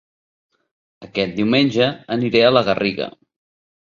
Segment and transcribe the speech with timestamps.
[1.07, 1.91] Aquest diumenge
[2.23, 3.11] aniré a La Garriga